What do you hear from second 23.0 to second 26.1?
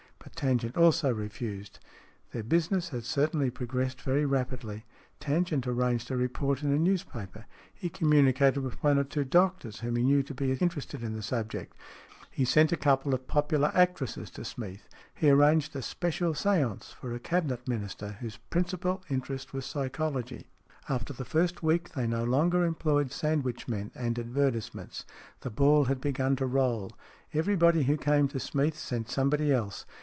sandwichmen and advertisements. The ball had